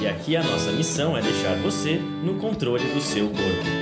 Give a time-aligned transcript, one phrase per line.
[0.00, 3.78] E aqui a nossa missão é deixar você no controle do seu corpo.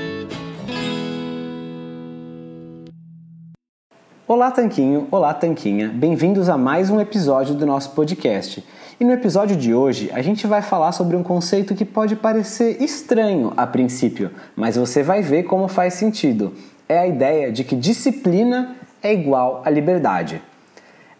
[4.26, 5.08] Olá, Tanquinho.
[5.10, 5.88] Olá, Tanquinha.
[5.88, 8.64] Bem-vindos a mais um episódio do nosso podcast.
[8.98, 12.82] E no episódio de hoje, a gente vai falar sobre um conceito que pode parecer
[12.82, 16.54] estranho a princípio, mas você vai ver como faz sentido.
[16.88, 20.40] É a ideia de que disciplina é igual a liberdade.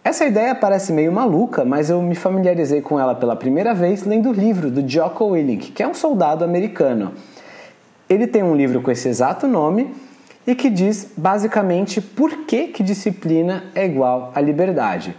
[0.07, 4.29] Essa ideia parece meio maluca, mas eu me familiarizei com ela pela primeira vez lendo
[4.29, 7.13] o livro do Jocko Willink, que é um soldado americano.
[8.09, 9.93] Ele tem um livro com esse exato nome
[10.47, 15.17] e que diz basicamente por que, que disciplina é igual a liberdade.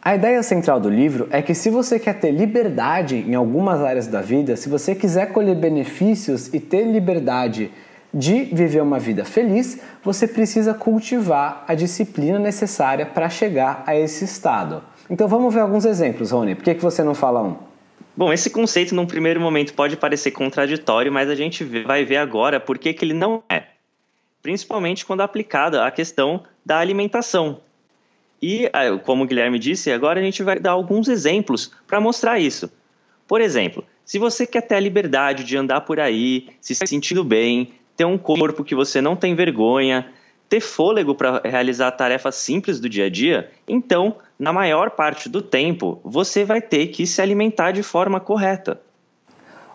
[0.00, 4.06] A ideia central do livro é que se você quer ter liberdade em algumas áreas
[4.06, 7.72] da vida, se você quiser colher benefícios e ter liberdade
[8.12, 14.24] de viver uma vida feliz, você precisa cultivar a disciplina necessária para chegar a esse
[14.24, 14.82] estado.
[15.08, 16.54] Então vamos ver alguns exemplos, Rony.
[16.54, 17.56] Por que, que você não fala um?
[18.14, 22.60] Bom, esse conceito num primeiro momento pode parecer contraditório, mas a gente vai ver agora
[22.60, 23.64] por que, que ele não é.
[24.42, 27.60] Principalmente quando aplicado à questão da alimentação.
[28.40, 32.38] E, ah, como o Guilherme disse, agora a gente vai dar alguns exemplos para mostrar
[32.38, 32.70] isso.
[33.26, 37.72] Por exemplo, se você quer ter a liberdade de andar por aí, se sentindo bem,
[38.02, 40.08] ter um corpo que você não tem vergonha,
[40.48, 45.40] ter fôlego para realizar tarefas simples do dia a dia, então, na maior parte do
[45.40, 48.80] tempo, você vai ter que se alimentar de forma correta.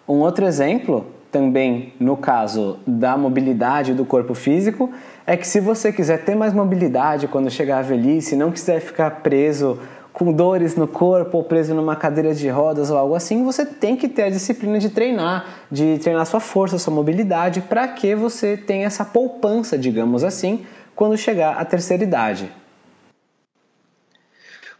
[0.05, 4.91] Um outro exemplo, também no caso da mobilidade do corpo físico,
[5.25, 9.21] é que se você quiser ter mais mobilidade quando chegar à velhice, não quiser ficar
[9.21, 9.79] preso
[10.17, 13.95] com dores no corpo ou preso numa cadeira de rodas ou algo assim, você tem
[13.95, 18.57] que ter a disciplina de treinar, de treinar sua força, sua mobilidade, para que você
[18.57, 22.51] tenha essa poupança, digamos assim, quando chegar à terceira idade.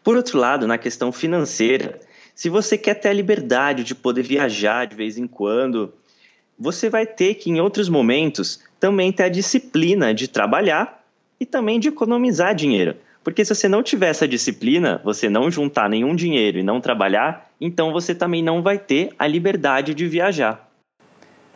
[0.03, 1.99] Por outro lado, na questão financeira,
[2.33, 5.93] se você quer ter a liberdade de poder viajar de vez em quando,
[6.57, 11.05] você vai ter que, em outros momentos, também ter a disciplina de trabalhar
[11.39, 12.95] e também de economizar dinheiro.
[13.27, 17.49] Porque se você não tiver essa disciplina, você não juntar nenhum dinheiro e não trabalhar,
[17.59, 20.65] então você também não vai ter a liberdade de viajar.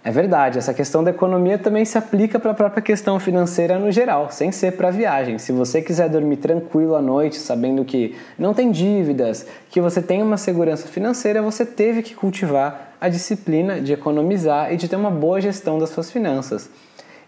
[0.03, 3.89] É verdade, essa questão da economia também se aplica para a própria questão financeira no
[3.89, 5.37] geral, sem ser para viagem.
[5.37, 10.21] Se você quiser dormir tranquilo à noite, sabendo que não tem dívidas, que você tem
[10.21, 15.09] uma segurança financeira, você teve que cultivar a disciplina de economizar e de ter uma
[15.09, 16.69] boa gestão das suas finanças.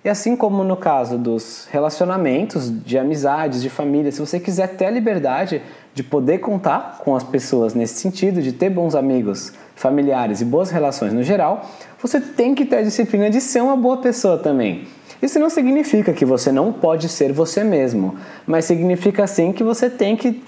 [0.03, 4.85] E assim como no caso dos relacionamentos, de amizades, de família, se você quiser ter
[4.85, 5.61] a liberdade
[5.93, 10.69] de poder contar com as pessoas nesse sentido, de ter bons amigos, familiares e boas
[10.71, 11.69] relações no geral,
[12.01, 14.85] você tem que ter a disciplina de ser uma boa pessoa também.
[15.21, 18.15] Isso não significa que você não pode ser você mesmo,
[18.45, 20.43] mas significa sim que você tem que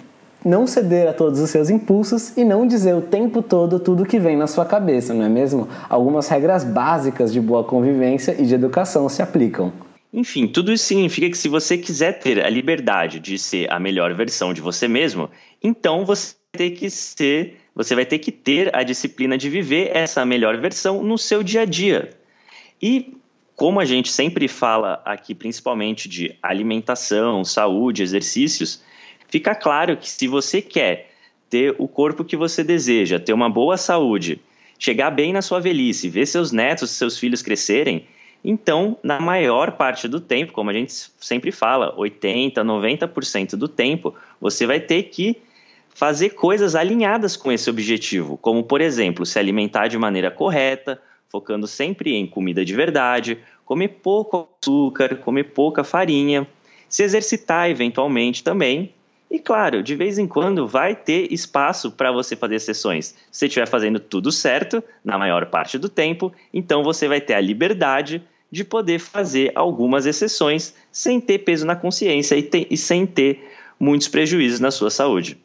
[0.45, 4.19] não ceder a todos os seus impulsos e não dizer o tempo todo tudo que
[4.19, 5.67] vem na sua cabeça, não é mesmo?
[5.89, 9.73] Algumas regras básicas de boa convivência e de educação se aplicam.
[10.13, 14.13] Enfim, tudo isso significa que se você quiser ter a liberdade de ser a melhor
[14.13, 15.29] versão de você mesmo,
[15.61, 19.91] então você vai ter que ser, você vai ter que ter a disciplina de viver
[19.93, 22.11] essa melhor versão no seu dia a dia.
[22.81, 23.17] E
[23.55, 28.81] como a gente sempre fala aqui, principalmente de alimentação, saúde, exercícios,
[29.27, 31.11] fica claro que se você quer
[31.49, 34.41] ter o corpo que você deseja, ter uma boa saúde,
[34.77, 38.07] chegar bem na sua velhice, ver seus netos, seus filhos crescerem,
[38.47, 44.13] então, na maior parte do tempo, como a gente sempre fala, 80, 90% do tempo,
[44.39, 45.35] você vai ter que
[45.89, 51.65] fazer coisas alinhadas com esse objetivo, como por exemplo, se alimentar de maneira correta, focando
[51.65, 56.45] sempre em comida de verdade, comer pouco açúcar, comer pouca farinha,
[56.87, 58.93] se exercitar eventualmente também
[59.35, 63.07] e claro, de vez em quando vai ter espaço para você fazer sessões.
[63.29, 67.33] Se você estiver fazendo tudo certo, na maior parte do tempo, então você vai ter
[67.33, 72.77] a liberdade de poder fazer algumas exceções sem ter peso na consciência e, ter, e
[72.77, 73.45] sem ter
[73.77, 75.37] muitos prejuízos na sua saúde.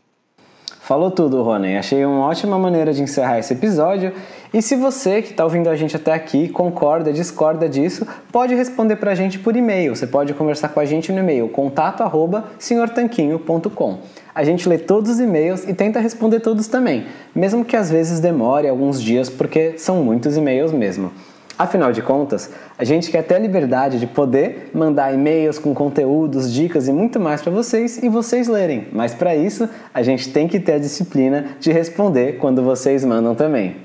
[0.90, 1.76] Falou tudo, Rony.
[1.76, 4.12] Achei uma ótima maneira de encerrar esse episódio.
[4.52, 8.96] E se você que está ouvindo a gente até aqui concorda, discorda disso, pode responder
[8.96, 9.94] para a gente por e-mail.
[9.94, 13.98] Você pode conversar com a gente no e-mail contato@senhortanquinho.com.
[14.34, 18.18] A gente lê todos os e-mails e tenta responder todos também, mesmo que às vezes
[18.18, 21.12] demore alguns dias porque são muitos e-mails mesmo.
[21.60, 26.50] Afinal de contas, a gente quer ter a liberdade de poder mandar e-mails com conteúdos,
[26.50, 28.88] dicas e muito mais para vocês e vocês lerem.
[28.92, 33.34] Mas para isso, a gente tem que ter a disciplina de responder quando vocês mandam
[33.34, 33.76] também.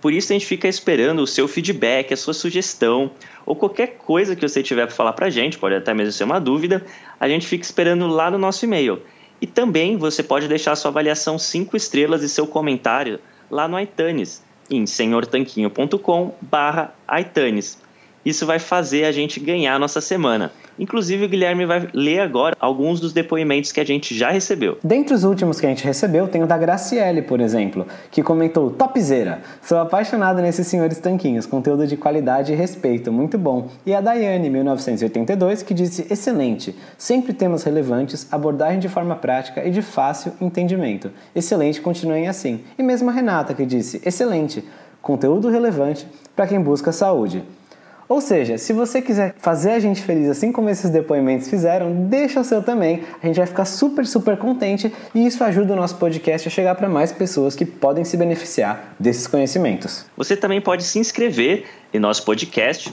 [0.00, 3.12] Por isso a gente fica esperando o seu feedback, a sua sugestão
[3.46, 6.24] ou qualquer coisa que você tiver para falar para a gente, pode até mesmo ser
[6.24, 6.84] uma dúvida,
[7.20, 9.00] a gente fica esperando lá no nosso e-mail.
[9.40, 14.47] E também você pode deixar sua avaliação 5 estrelas e seu comentário lá no iTunes
[14.70, 17.78] em senhortanquinho.com barra iTunes.
[18.24, 20.50] Isso vai fazer a gente ganhar a nossa semana.
[20.78, 24.78] Inclusive, o Guilherme vai ler agora alguns dos depoimentos que a gente já recebeu.
[24.82, 28.70] Dentre os últimos que a gente recebeu, tem o da Graciele, por exemplo, que comentou:
[28.70, 29.40] Topzera!
[29.62, 33.68] Sou apaixonado nesses senhores tanquinhos, conteúdo de qualidade e respeito, muito bom.
[33.84, 36.74] E a Daiane, 1982, que disse: Excelente!
[36.96, 41.10] Sempre temas relevantes, abordagem de forma prática e de fácil entendimento.
[41.34, 42.60] Excelente, continuem assim.
[42.78, 44.64] E mesmo a Renata, que disse: Excelente!
[45.02, 46.06] Conteúdo relevante
[46.36, 47.42] para quem busca saúde.
[48.08, 52.40] Ou seja, se você quiser fazer a gente feliz assim como esses depoimentos fizeram, deixa
[52.40, 53.04] o seu também.
[53.22, 56.74] A gente vai ficar super, super contente e isso ajuda o nosso podcast a chegar
[56.74, 60.06] para mais pessoas que podem se beneficiar desses conhecimentos.
[60.16, 62.92] Você também pode se inscrever em nosso podcast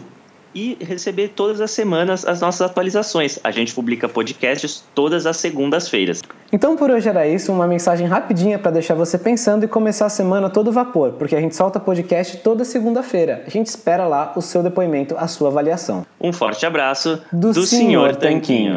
[0.56, 3.38] e receber todas as semanas as nossas atualizações.
[3.44, 6.22] A gente publica podcasts todas as segundas-feiras.
[6.52, 10.10] Então por hoje era isso, uma mensagem rapidinha para deixar você pensando e começar a
[10.10, 13.44] semana todo vapor, porque a gente solta podcast toda segunda-feira.
[13.46, 16.06] A gente espera lá o seu depoimento, a sua avaliação.
[16.19, 18.75] Um forte abraço do, do Senhor Tanquinho.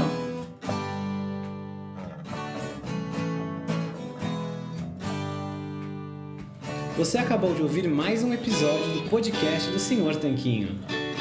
[6.98, 10.80] Você acabou de ouvir mais um episódio do podcast do Senhor Tanquinho.